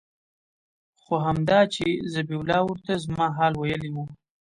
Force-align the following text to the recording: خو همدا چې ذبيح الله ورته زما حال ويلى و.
خو 1.01 1.13
همدا 1.27 1.59
چې 1.73 1.85
ذبيح 2.13 2.39
الله 2.41 2.61
ورته 2.65 2.93
زما 3.05 3.27
حال 3.37 3.53
ويلى 3.57 3.89
و. 3.93 3.97